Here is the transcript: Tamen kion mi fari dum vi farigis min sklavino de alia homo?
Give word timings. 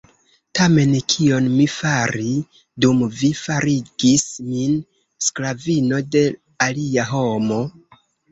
Tamen 0.59 0.93
kion 1.11 1.49
mi 1.57 1.65
fari 1.73 2.31
dum 2.85 3.03
vi 3.19 3.29
farigis 3.41 4.25
min 4.47 4.73
sklavino 5.29 6.01
de 6.17 6.25
alia 6.69 7.07
homo? 7.13 7.63